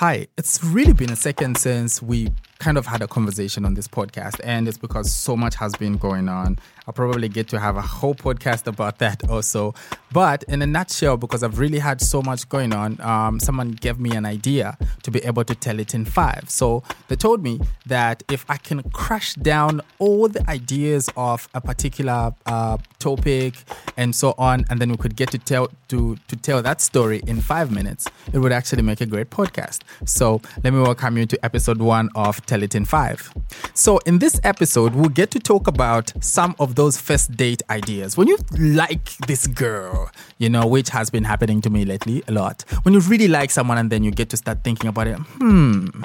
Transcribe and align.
Hi, 0.00 0.28
it's 0.38 0.64
really 0.64 0.94
been 0.94 1.10
a 1.10 1.14
second 1.14 1.58
since 1.58 2.00
we 2.00 2.30
kind 2.60 2.76
of 2.76 2.86
had 2.86 3.02
a 3.02 3.08
conversation 3.08 3.64
on 3.64 3.74
this 3.74 3.88
podcast, 3.88 4.38
and 4.44 4.68
it's 4.68 4.78
because 4.78 5.10
so 5.10 5.36
much 5.36 5.54
has 5.56 5.74
been 5.74 5.96
going 5.96 6.28
on. 6.28 6.58
I'll 6.86 6.94
probably 6.94 7.28
get 7.28 7.48
to 7.48 7.58
have 7.58 7.76
a 7.76 7.80
whole 7.80 8.14
podcast 8.14 8.66
about 8.66 8.98
that 8.98 9.28
also. 9.28 9.74
But 10.12 10.42
in 10.44 10.60
a 10.60 10.66
nutshell, 10.66 11.16
because 11.16 11.42
I've 11.42 11.58
really 11.58 11.78
had 11.78 12.00
so 12.00 12.20
much 12.20 12.48
going 12.48 12.74
on, 12.74 13.00
um, 13.00 13.40
someone 13.40 13.72
gave 13.72 13.98
me 13.98 14.10
an 14.10 14.26
idea 14.26 14.76
to 15.04 15.10
be 15.10 15.20
able 15.24 15.44
to 15.44 15.54
tell 15.54 15.78
it 15.78 15.94
in 15.94 16.04
five. 16.04 16.44
So 16.48 16.82
they 17.08 17.16
told 17.16 17.42
me 17.42 17.60
that 17.86 18.22
if 18.30 18.44
I 18.48 18.56
can 18.56 18.82
crush 18.90 19.34
down 19.34 19.80
all 19.98 20.28
the 20.28 20.48
ideas 20.50 21.08
of 21.16 21.48
a 21.54 21.60
particular 21.60 22.34
uh, 22.46 22.76
topic 22.98 23.54
and 23.96 24.14
so 24.14 24.34
on, 24.36 24.64
and 24.68 24.80
then 24.80 24.90
we 24.90 24.96
could 24.96 25.16
get 25.16 25.30
to 25.30 25.38
tell 25.38 25.68
to 25.88 26.16
to 26.28 26.36
tell 26.36 26.62
that 26.62 26.80
story 26.80 27.22
in 27.26 27.40
five 27.40 27.70
minutes, 27.70 28.08
it 28.32 28.38
would 28.38 28.52
actually 28.52 28.82
make 28.82 29.00
a 29.00 29.06
great 29.06 29.30
podcast. 29.30 29.82
So 30.06 30.40
let 30.62 30.72
me 30.72 30.80
welcome 30.80 31.16
you 31.16 31.26
to 31.26 31.44
episode 31.44 31.78
one 31.80 32.08
of 32.14 32.44
Tell 32.50 32.64
It 32.64 32.74
in 32.74 32.84
Five. 32.84 33.32
So 33.74 33.98
in 33.98 34.18
this 34.18 34.40
episode, 34.42 34.92
we'll 34.92 35.08
get 35.08 35.30
to 35.30 35.38
talk 35.38 35.68
about 35.68 36.12
some 36.18 36.56
of 36.58 36.74
those 36.74 37.00
first 37.00 37.36
date 37.36 37.62
ideas. 37.70 38.16
When 38.16 38.26
you 38.26 38.38
like 38.58 39.16
this 39.28 39.46
girl, 39.46 40.10
you 40.38 40.50
know, 40.50 40.66
which 40.66 40.88
has 40.88 41.10
been 41.10 41.22
happening 41.22 41.60
to 41.60 41.70
me 41.70 41.84
lately 41.84 42.24
a 42.26 42.32
lot. 42.32 42.64
When 42.82 42.92
you 42.92 42.98
really 43.02 43.28
like 43.28 43.52
someone 43.52 43.78
and 43.78 43.88
then 43.88 44.02
you 44.02 44.10
get 44.10 44.30
to 44.30 44.36
start 44.36 44.64
thinking 44.64 44.88
about 44.88 45.06
it, 45.06 45.14
hmm, 45.14 46.02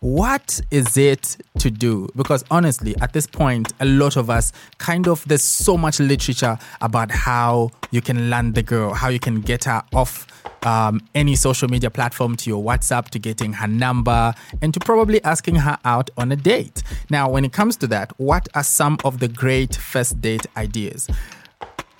what 0.00 0.62
is 0.70 0.96
it 0.96 1.36
to 1.58 1.70
do? 1.70 2.08
Because 2.16 2.42
honestly, 2.50 2.96
at 3.02 3.12
this 3.12 3.26
point, 3.26 3.74
a 3.78 3.84
lot 3.84 4.16
of 4.16 4.30
us 4.30 4.52
kind 4.78 5.06
of, 5.08 5.28
there's 5.28 5.42
so 5.42 5.76
much 5.76 6.00
literature 6.00 6.58
about 6.80 7.10
how 7.10 7.70
you 7.90 8.00
can 8.00 8.30
land 8.30 8.54
the 8.54 8.62
girl, 8.62 8.94
how 8.94 9.08
you 9.08 9.20
can 9.20 9.42
get 9.42 9.64
her 9.64 9.82
off 9.92 10.26
um, 10.66 11.00
any 11.14 11.36
social 11.36 11.68
media 11.68 11.90
platform 11.90 12.36
to 12.36 12.50
your 12.50 12.62
WhatsApp, 12.62 13.08
to 13.10 13.18
getting 13.18 13.54
her 13.54 13.68
number, 13.68 14.34
and 14.60 14.74
to 14.74 14.80
probably 14.80 15.22
asking 15.22 15.54
her 15.54 15.78
out 15.84 16.10
on 16.16 16.32
a 16.32 16.36
date. 16.36 16.82
Now, 17.08 17.30
when 17.30 17.44
it 17.44 17.52
comes 17.52 17.76
to 17.78 17.86
that, 17.86 18.12
what 18.18 18.48
are 18.54 18.64
some 18.64 18.98
of 19.04 19.20
the 19.20 19.28
great 19.28 19.76
first 19.76 20.20
date 20.20 20.44
ideas? 20.56 21.08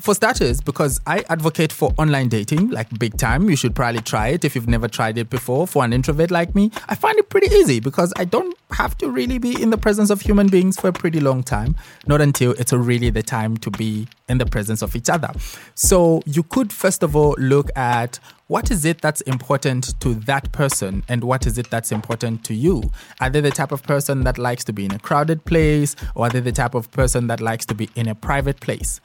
For 0.01 0.15
starters, 0.15 0.61
because 0.61 1.01
I 1.07 1.25
advocate 1.31 1.73
for 1.73 1.93
online 1.99 2.29
dating, 2.29 2.71
like 2.71 2.87
big 2.97 3.17
time, 3.17 3.51
you 3.51 3.57
should 3.57 3.75
probably 3.75 4.03
try 4.03 4.29
it 4.29 4.45
if 4.45 4.55
you've 4.55 4.69
never 4.69 4.87
tried 4.87 5.19
it 5.19 5.29
before. 5.31 5.67
For 5.67 5.85
an 5.85 5.93
introvert 5.93 6.31
like 6.31 6.55
me, 6.55 6.71
I 6.89 6.95
find 6.95 7.19
it 7.19 7.29
pretty 7.29 7.53
easy 7.53 7.81
because 7.81 8.13
I 8.17 8.25
don't 8.25 8.57
have 8.71 8.97
to 8.99 9.11
really 9.11 9.39
be 9.39 9.61
in 9.61 9.71
the 9.71 9.79
presence 9.79 10.11
of 10.11 10.21
human 10.21 10.47
beings 10.47 10.79
for 10.79 10.89
a 10.89 10.93
pretty 10.93 11.19
long 11.19 11.43
time, 11.43 11.75
not 12.07 12.21
until 12.21 12.53
it's 12.53 12.73
really 12.73 13.11
the 13.11 13.23
time 13.23 13.57
to 13.57 13.71
be 13.71 14.07
in 14.29 14.39
the 14.39 14.47
presence 14.47 14.81
of 14.83 14.95
each 14.95 15.09
other. 15.09 15.31
So 15.75 16.23
you 16.25 16.45
could 16.45 16.73
first 16.73 17.03
of 17.03 17.17
all 17.17 17.35
look 17.39 17.71
at 17.77 18.21
what 18.49 18.71
is 18.71 18.85
it 18.85 19.01
that's 19.01 19.21
important 19.23 19.99
to 20.01 20.15
that 20.15 20.53
person 20.53 21.03
and 21.09 21.25
what 21.25 21.47
is 21.47 21.59
it 21.59 21.69
that's 21.69 21.91
important 21.91 22.45
to 22.45 22.55
you? 22.55 22.83
Are 23.21 23.29
they 23.29 23.41
the 23.41 23.51
type 23.51 23.73
of 23.73 23.83
person 23.83 24.23
that 24.23 24.39
likes 24.39 24.63
to 24.65 24.73
be 24.73 24.85
in 24.85 24.93
a 24.93 24.99
crowded 24.99 25.45
place 25.45 25.97
or 26.15 26.27
are 26.27 26.31
they 26.31 26.41
the 26.41 26.53
type 26.53 26.75
of 26.75 26.91
person 26.93 27.27
that 27.27 27.41
likes 27.41 27.67
to 27.67 27.75
be 27.75 27.91
in 27.97 28.07
a 28.07 28.15
private 28.15 28.61
place? 28.61 29.01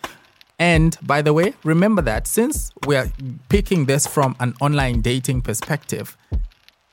And 0.59 0.95
by 1.01 1.23
the 1.23 1.33
way, 1.33 1.55
remember 1.63 2.03
that 2.03 2.27
since 2.27 2.71
we're 2.85 3.11
picking 3.49 3.85
this 3.85 4.05
from 4.05 4.35
an 4.39 4.53
online 4.61 5.01
dating 5.01 5.41
perspective, 5.41 6.15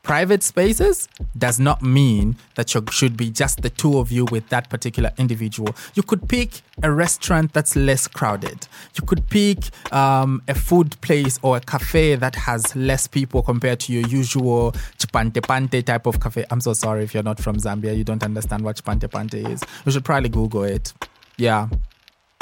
private 0.08 0.42
spaces 0.42 1.06
does 1.36 1.60
not 1.60 1.82
mean 1.82 2.34
that 2.54 2.74
you 2.74 2.82
should 2.90 3.14
be 3.14 3.30
just 3.30 3.60
the 3.60 3.68
two 3.68 3.98
of 3.98 4.10
you 4.10 4.24
with 4.32 4.48
that 4.48 4.70
particular 4.70 5.12
individual. 5.18 5.74
You 5.94 6.02
could 6.02 6.26
pick 6.26 6.62
a 6.82 6.90
restaurant 6.90 7.52
that's 7.52 7.76
less 7.76 8.08
crowded. 8.08 8.66
You 8.94 9.04
could 9.06 9.28
pick 9.28 9.58
um, 9.92 10.42
a 10.48 10.54
food 10.54 10.98
place 11.02 11.38
or 11.42 11.58
a 11.58 11.60
cafe 11.60 12.14
that 12.14 12.34
has 12.36 12.74
less 12.74 13.06
people 13.06 13.42
compared 13.42 13.80
to 13.80 13.92
your 13.92 14.08
usual 14.08 14.72
chipante 14.96 15.42
pante 15.42 15.84
type 15.84 16.06
of 16.06 16.20
cafe. 16.20 16.46
I'm 16.50 16.62
so 16.62 16.72
sorry 16.72 17.04
if 17.04 17.12
you're 17.12 17.22
not 17.22 17.38
from 17.38 17.56
Zambia, 17.58 17.94
you 17.94 18.02
don't 18.02 18.22
understand 18.22 18.64
what 18.64 18.76
chipante 18.76 19.10
pante 19.10 19.46
is. 19.46 19.62
You 19.84 19.92
should 19.92 20.06
probably 20.06 20.30
Google 20.30 20.64
it. 20.64 20.94
Yeah, 21.36 21.68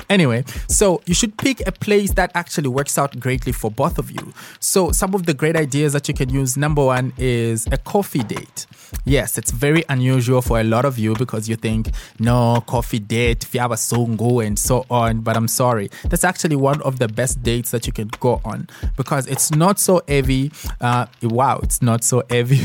Anyway, 0.08 0.44
so 0.68 1.00
you 1.06 1.14
should 1.14 1.36
pick 1.36 1.66
a 1.66 1.72
place 1.72 2.12
that 2.12 2.30
actually 2.34 2.68
works 2.68 2.96
out 2.96 3.18
greatly 3.18 3.52
for 3.52 3.70
both 3.70 3.98
of 3.98 4.10
you. 4.10 4.32
So, 4.60 4.92
some 4.92 5.14
of 5.14 5.26
the 5.26 5.34
great 5.34 5.56
ideas 5.56 5.92
that 5.94 6.06
you 6.08 6.14
can 6.14 6.30
use 6.30 6.56
number 6.56 6.84
one 6.84 7.12
is 7.18 7.66
a 7.72 7.78
coffee 7.78 8.22
date. 8.22 8.66
Yes, 9.04 9.36
it's 9.36 9.50
very 9.50 9.84
unusual 9.88 10.42
for 10.42 10.60
a 10.60 10.64
lot 10.64 10.84
of 10.84 10.98
you 10.98 11.14
because 11.14 11.48
you 11.48 11.56
think, 11.56 11.90
no, 12.20 12.62
coffee 12.66 13.00
date, 13.00 13.40
fiaba 13.40 13.74
songo, 13.74 14.44
and 14.46 14.58
so 14.58 14.86
on. 14.90 15.20
But 15.20 15.36
I'm 15.36 15.48
sorry, 15.48 15.90
that's 16.04 16.24
actually 16.24 16.56
one 16.56 16.80
of 16.82 16.98
the 16.98 17.08
best 17.08 17.42
dates 17.42 17.72
that 17.72 17.86
you 17.86 17.92
can 17.92 18.08
go 18.20 18.40
on 18.44 18.68
because 18.96 19.26
it's 19.26 19.50
not 19.50 19.80
so 19.80 20.02
heavy. 20.06 20.52
Uh, 20.80 21.06
wow, 21.22 21.58
it's 21.62 21.82
not 21.82 22.04
so 22.04 22.22
heavy. 22.30 22.60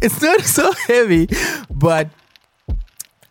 it's 0.00 0.20
not 0.20 0.40
so 0.42 0.72
heavy, 0.86 1.28
but 1.70 2.08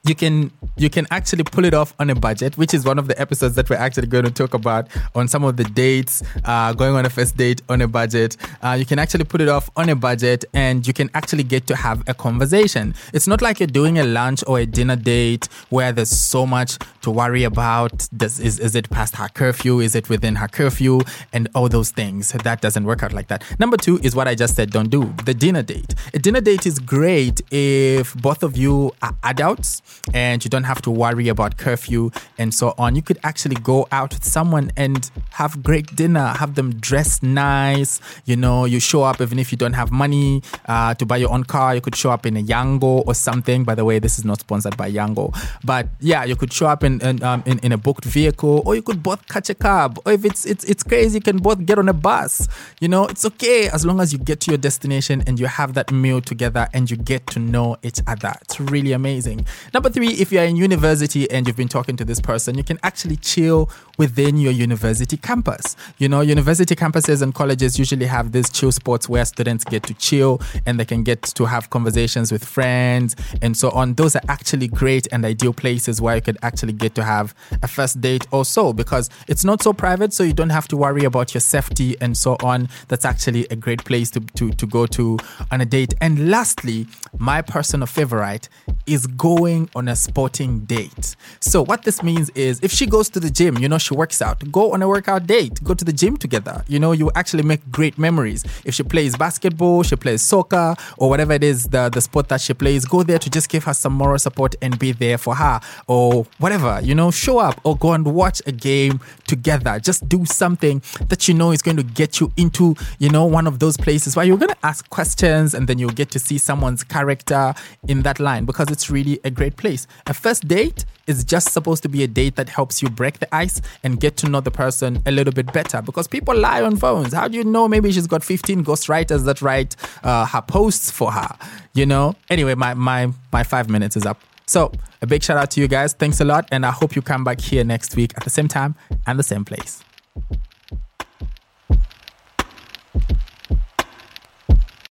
you 0.06 0.16
can 0.16 0.51
you 0.75 0.89
can 0.89 1.06
actually 1.11 1.44
pull 1.44 1.66
it 1.66 1.73
off 1.73 1.94
on 2.00 2.09
a 2.09 2.16
budget, 2.16 2.57
which 2.57 2.73
is 2.73 2.85
one 2.85 2.97
of 2.97 3.07
the 3.07 3.19
episodes 3.19 3.56
that 3.56 3.69
we're 3.69 3.75
actually 3.75 4.07
going 4.07 4.25
to 4.25 4.31
talk 4.31 4.53
about 4.53 4.88
on 5.16 5.28
some 5.28 5.44
of 5.44 5.57
the 5.57 5.63
dates, 5.63 6.23
uh, 6.45 6.73
going 6.73 6.95
on 6.95 7.06
a 7.06 7.09
first 7.09 7.38
date 7.38 7.61
on 7.69 7.81
a 7.81 7.88
budget. 7.88 8.38
Uh, 8.61 8.75
you 8.78 8.85
can 8.85 9.00
actually 9.00 9.23
put 9.23 9.41
it 9.41 9.50
off 9.50 9.69
on 9.75 9.89
a 9.89 9.95
budget 9.95 10.45
and 10.53 10.88
you 10.88 10.94
can 10.94 11.09
actually 11.13 11.44
get 11.44 11.67
to 11.67 11.75
have 11.75 12.03
a 12.07 12.13
conversation. 12.13 12.94
It's 13.13 13.28
not 13.28 13.41
like 13.41 13.59
you're 13.59 13.67
doing 13.67 14.00
a 14.00 14.03
lunch 14.03 14.44
or 14.47 14.59
a 14.59 14.66
dinner 14.66 14.95
date 14.95 15.47
where 15.69 15.91
there's 15.91 16.09
so 16.09 16.45
much 16.45 16.79
to 17.01 17.12
worry 17.12 17.44
about. 17.44 18.07
Does, 18.16 18.39
is, 18.39 18.59
is 18.59 18.75
it 18.75 18.89
past 18.89 19.16
her 19.17 19.28
curfew? 19.29 19.79
Is 19.79 19.95
it 19.95 20.09
within 20.09 20.35
her 20.35 20.47
curfew? 20.47 21.01
And 21.31 21.47
all 21.56 21.69
those 21.69 21.91
things. 21.91 22.31
That 22.31 22.62
doesn't 22.62 22.85
work 22.85 23.03
out 23.03 23.13
like 23.13 23.28
that. 23.28 23.44
Number 23.59 23.78
two 23.78 24.00
is 24.01 24.16
what 24.16 24.28
I 24.28 24.35
just 24.35 24.56
said 24.56 24.72
don't 24.72 24.89
do 24.89 25.13
the 25.25 25.33
dinner 25.33 25.62
date. 25.62 25.94
A 26.13 26.19
dinner 26.19 26.41
date 26.41 26.66
is 26.66 26.79
great 26.79 27.41
if 27.51 28.16
both 28.16 28.44
of 28.44 28.57
you 28.57 28.91
are 29.01 29.16
adults 29.23 29.81
and 30.13 30.44
you 30.44 30.50
don't 30.50 30.62
have 30.63 30.81
to 30.84 30.91
worry 30.91 31.28
about 31.28 31.57
curfew 31.57 32.12
and 32.38 32.53
so 32.53 32.74
on. 32.78 32.96
You 32.96 33.01
could 33.01 33.19
actually 33.24 33.56
go 33.56 33.88
out 33.91 34.13
with 34.13 34.24
someone 34.24 34.72
and 34.78 35.09
have 35.31 35.63
great 35.63 35.96
dinner, 35.96 36.28
have 36.28 36.56
them 36.56 36.75
dressed 36.75 37.24
nice. 37.24 38.00
You 38.25 38.35
know, 38.35 38.66
you 38.66 38.79
show 38.79 39.03
up 39.03 39.22
even 39.22 39.40
if 39.40 39.51
you 39.51 39.57
don't 39.57 39.74
have 39.74 39.91
money 39.91 40.41
uh, 40.68 40.94
to 40.96 41.06
buy 41.06 41.18
your 41.18 41.31
own 41.31 41.44
car. 41.44 41.75
You 41.75 41.81
could 41.81 41.96
show 41.96 42.12
up 42.12 42.25
in 42.25 42.38
a 42.38 42.41
Yango 42.41 43.06
or 43.06 43.13
something. 43.13 43.63
By 43.63 43.75
the 43.75 43.85
way, 43.85 44.00
this 44.00 44.18
is 44.18 44.25
not 44.25 44.40
sponsored 44.40 44.78
by 44.78 44.91
Yango, 44.91 45.35
but 45.63 45.88
yeah, 46.00 46.24
you 46.24 46.35
could 46.35 46.51
show 46.53 46.68
up 46.68 46.84
in 46.84 47.01
in, 47.01 47.24
um, 47.24 47.44
in, 47.45 47.59
in 47.59 47.72
a 47.72 47.78
booked 47.78 48.06
vehicle, 48.06 48.62
or 48.66 48.75
you 48.75 48.81
could 48.81 49.01
both 49.03 49.28
catch 49.28 49.50
a 49.50 49.56
cab. 49.56 50.00
Or 50.06 50.12
if 50.13 50.25
it's 50.25 50.45
it's 50.45 50.63
it's 50.66 50.84
crazy, 50.84 51.18
you 51.18 51.22
can 51.22 51.38
both 51.38 51.66
get 51.66 51.78
on 51.78 51.90
a 51.90 51.94
bus. 51.94 52.47
You 52.80 52.88
know, 52.88 53.06
it's 53.06 53.25
okay 53.25 53.69
as 53.69 53.85
long 53.85 54.00
as 54.00 54.13
you 54.13 54.19
get 54.19 54.40
to 54.41 54.51
your 54.51 54.57
destination 54.57 55.24
and 55.28 55.40
you 55.40 55.47
have 55.47 55.74
that 55.74 55.91
meal 55.91 56.22
together 56.22 56.68
and 56.74 56.90
you 56.90 56.97
get 56.97 57.28
to 57.28 57.40
know 57.40 57.78
each 57.84 58.00
other. 58.07 58.34
It's 58.41 58.59
really 58.59 58.94
amazing. 58.94 59.45
Number 59.74 59.90
three, 59.90 60.09
if 60.09 60.31
you're 60.31 60.44
in 60.53 60.57
university 60.61 61.29
and 61.31 61.47
you've 61.47 61.57
been 61.57 61.67
talking 61.67 61.95
to 61.97 62.05
this 62.05 62.19
person, 62.19 62.55
you 62.57 62.63
can 62.63 62.79
actually 62.83 63.17
chill 63.17 63.69
within 63.97 64.37
your 64.37 64.51
university 64.51 65.17
campus. 65.17 65.75
You 65.97 66.09
know, 66.09 66.21
university 66.21 66.75
campuses 66.75 67.21
and 67.21 67.33
colleges 67.33 67.79
usually 67.79 68.05
have 68.05 68.31
these 68.31 68.49
chill 68.49 68.71
spots 68.71 69.09
where 69.09 69.25
students 69.25 69.63
get 69.63 69.83
to 69.83 69.93
chill 69.95 70.41
and 70.65 70.79
they 70.79 70.85
can 70.85 71.03
get 71.03 71.23
to 71.23 71.45
have 71.45 71.69
conversations 71.69 72.31
with 72.31 72.43
friends 72.43 73.15
and 73.41 73.55
so 73.55 73.69
on. 73.71 73.95
Those 73.95 74.15
are 74.15 74.21
actually 74.29 74.67
great 74.67 75.07
and 75.11 75.25
ideal 75.25 75.53
places 75.53 76.01
where 76.01 76.15
you 76.15 76.21
could 76.21 76.37
actually 76.41 76.73
get 76.73 76.95
to 76.95 77.03
have 77.03 77.35
a 77.61 77.67
first 77.67 77.99
date 78.01 78.27
or 78.31 78.45
so 78.45 78.73
because 78.73 79.09
it's 79.27 79.43
not 79.43 79.61
so 79.61 79.73
private, 79.73 80.13
so 80.13 80.23
you 80.23 80.33
don't 80.33 80.49
have 80.49 80.67
to 80.69 80.77
worry 80.77 81.03
about 81.03 81.33
your 81.33 81.41
safety 81.41 81.95
and 82.01 82.17
so 82.17 82.37
on. 82.43 82.69
That's 82.87 83.05
actually 83.05 83.45
a 83.49 83.55
great 83.55 83.83
place 83.85 84.09
to, 84.11 84.19
to, 84.19 84.51
to 84.51 84.65
go 84.67 84.85
to 84.87 85.17
on 85.51 85.61
a 85.61 85.65
date. 85.65 85.93
And 86.01 86.29
lastly, 86.29 86.87
my 87.17 87.41
personal 87.41 87.87
favorite 87.87 88.49
is 88.85 89.07
going 89.07 89.69
on 89.75 89.87
a 89.87 89.95
sporting 89.95 90.42
date. 90.65 91.15
So, 91.39 91.63
what 91.63 91.83
this 91.83 92.03
means 92.03 92.29
is 92.31 92.59
if 92.61 92.71
she 92.71 92.85
goes 92.85 93.09
to 93.09 93.19
the 93.19 93.29
gym, 93.29 93.57
you 93.57 93.69
know, 93.69 93.77
she 93.77 93.93
works 93.93 94.21
out, 94.21 94.51
go 94.51 94.73
on 94.73 94.81
a 94.81 94.87
workout 94.87 95.27
date, 95.27 95.63
go 95.63 95.73
to 95.73 95.85
the 95.85 95.93
gym 95.93 96.17
together. 96.17 96.63
You 96.67 96.79
know, 96.79 96.91
you 96.91 97.11
actually 97.15 97.43
make 97.43 97.61
great 97.71 97.97
memories. 97.97 98.43
If 98.65 98.73
she 98.75 98.83
plays 98.83 99.15
basketball, 99.15 99.83
she 99.83 99.95
plays 99.95 100.21
soccer, 100.21 100.75
or 100.97 101.09
whatever 101.09 101.33
it 101.33 101.44
is, 101.44 101.63
the, 101.65 101.89
the 101.89 102.01
sport 102.01 102.29
that 102.29 102.41
she 102.41 102.53
plays, 102.53 102.85
go 102.85 103.03
there 103.03 103.19
to 103.19 103.29
just 103.29 103.50
give 103.50 103.63
her 103.65 103.73
some 103.73 103.94
moral 103.94 104.19
support 104.19 104.56
and 104.62 104.77
be 104.77 104.91
there 104.91 105.18
for 105.18 105.35
her, 105.35 105.59
or 105.88 106.25
whatever, 106.39 106.79
you 106.83 106.95
know, 106.95 107.12
show 107.12 107.39
up 107.39 107.59
or 107.63 107.77
go 107.77 107.94
and 107.94 108.06
watch 108.06 108.41
a 108.45 108.51
game 108.51 109.00
together. 109.27 109.79
Just 109.79 110.07
do 110.07 110.25
something 110.25 110.81
that 111.07 111.27
you 111.27 111.33
know 111.33 111.51
is 111.51 111.62
going 111.62 111.77
to 111.77 111.83
get 111.83 112.19
you 112.19 112.31
into, 112.38 112.75
you 113.00 113.09
know, 113.09 113.25
one 113.25 113.47
of 113.47 113.59
those 113.59 113.77
places 113.77 114.15
where 114.15 114.25
you're 114.25 114.38
going 114.38 114.51
to 114.53 114.65
ask 114.65 114.89
questions 114.89 115.53
and 115.53 115.68
then 115.68 115.79
you'll 115.79 115.89
get 115.89 116.12
to 116.12 116.19
see 116.19 116.38
someone's 116.38 116.83
character 116.83 117.53
in 117.88 118.01
that 118.03 118.19
line 118.19 118.45
because 118.45 118.69
it's 118.69 118.89
really 118.89 119.19
a 119.23 119.31
great 119.31 119.57
place. 119.57 119.88
A 120.07 120.13
first 120.33 120.47
date 120.47 120.83
is 121.06 121.24
just 121.24 121.53
supposed 121.53 121.83
to 121.83 121.89
be 121.89 122.01
a 122.01 122.07
date 122.07 122.38
that 122.38 122.50
helps 122.50 122.81
you 122.81 122.89
break 122.89 123.19
the 123.19 123.35
ice 123.35 123.62
and 123.83 124.00
get 124.00 124.18
to 124.18 124.27
know 124.27 124.41
the 124.41 124.50
person 124.50 125.00
a 125.06 125.12
little 125.12 125.31
bit 125.31 125.53
better 125.53 125.80
because 125.80 126.07
people 126.07 126.35
lie 126.35 126.59
on 126.59 126.75
phones. 126.75 127.13
How 127.13 127.27
do 127.27 127.38
you 127.38 127.44
know 127.44 127.68
maybe 127.68 127.91
she's 127.91 128.07
got 128.07 128.24
15 128.24 128.65
ghostwriters 128.65 129.25
that 129.25 129.44
write 129.44 129.75
uh, 130.03 130.25
her 130.25 130.41
posts 130.41 130.89
for 130.89 131.12
her? 131.12 131.38
You 131.75 131.85
know? 131.85 132.15
Anyway, 132.31 132.56
my, 132.56 132.74
my, 132.74 133.12
my 133.31 133.44
five 133.44 133.69
minutes 133.69 133.95
is 133.95 134.07
up. 134.07 134.19
So, 134.47 134.71
a 135.03 135.06
big 135.06 135.21
shout 135.21 135.38
out 135.38 135.51
to 135.51 135.62
you 135.62 135.68
guys. 135.68 135.94
Thanks 135.94 136.19
a 136.19 136.25
lot. 136.25 136.47
And 136.51 136.65
I 136.65 136.71
hope 136.71 136.95
you 136.95 137.03
come 137.03 137.24
back 137.24 137.39
here 137.39 137.63
next 137.63 137.95
week 137.95 138.13
at 138.18 138.24
the 138.24 138.31
same 138.31 138.47
time 138.47 138.74
and 139.06 139.19
the 139.19 139.24
same 139.24 139.45
place. 139.45 139.83